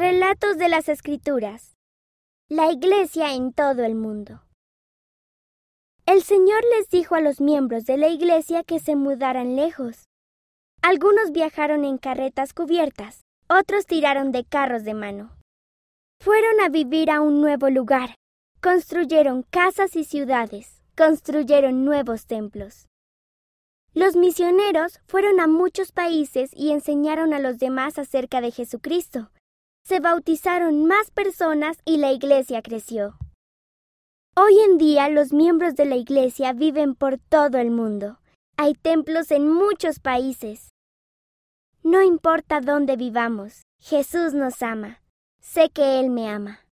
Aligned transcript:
Relatos 0.00 0.56
de 0.56 0.70
las 0.70 0.88
Escrituras. 0.88 1.76
La 2.48 2.72
Iglesia 2.72 3.34
en 3.34 3.52
todo 3.52 3.84
el 3.84 3.94
mundo. 3.94 4.40
El 6.06 6.22
Señor 6.22 6.62
les 6.74 6.88
dijo 6.88 7.16
a 7.16 7.20
los 7.20 7.42
miembros 7.42 7.84
de 7.84 7.98
la 7.98 8.08
Iglesia 8.08 8.64
que 8.64 8.78
se 8.78 8.96
mudaran 8.96 9.56
lejos. 9.56 10.08
Algunos 10.80 11.32
viajaron 11.32 11.84
en 11.84 11.98
carretas 11.98 12.54
cubiertas, 12.54 13.26
otros 13.46 13.84
tiraron 13.84 14.32
de 14.32 14.46
carros 14.46 14.84
de 14.84 14.94
mano. 14.94 15.36
Fueron 16.18 16.60
a 16.60 16.70
vivir 16.70 17.10
a 17.10 17.20
un 17.20 17.42
nuevo 17.42 17.68
lugar, 17.68 18.14
construyeron 18.62 19.42
casas 19.50 19.96
y 19.96 20.04
ciudades, 20.04 20.80
construyeron 20.96 21.84
nuevos 21.84 22.24
templos. 22.24 22.86
Los 23.92 24.16
misioneros 24.16 24.98
fueron 25.06 25.40
a 25.40 25.46
muchos 25.46 25.92
países 25.92 26.52
y 26.54 26.70
enseñaron 26.70 27.34
a 27.34 27.38
los 27.38 27.58
demás 27.58 27.98
acerca 27.98 28.40
de 28.40 28.50
Jesucristo 28.50 29.30
se 29.90 29.98
bautizaron 29.98 30.84
más 30.86 31.10
personas 31.10 31.76
y 31.84 31.96
la 31.96 32.12
iglesia 32.12 32.62
creció. 32.62 33.18
Hoy 34.36 34.56
en 34.60 34.78
día 34.78 35.08
los 35.08 35.32
miembros 35.32 35.74
de 35.74 35.84
la 35.84 35.96
iglesia 35.96 36.52
viven 36.52 36.94
por 36.94 37.18
todo 37.18 37.58
el 37.58 37.72
mundo. 37.72 38.20
Hay 38.56 38.74
templos 38.74 39.32
en 39.32 39.50
muchos 39.52 39.98
países. 39.98 40.68
No 41.82 42.04
importa 42.04 42.60
dónde 42.60 42.94
vivamos, 42.94 43.62
Jesús 43.80 44.32
nos 44.32 44.62
ama. 44.62 45.02
Sé 45.40 45.70
que 45.70 45.98
Él 45.98 46.10
me 46.10 46.28
ama. 46.28 46.60